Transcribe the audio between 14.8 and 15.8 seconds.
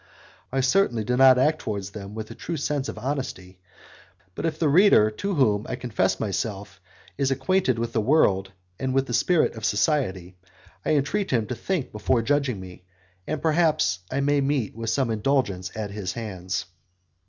some indulgence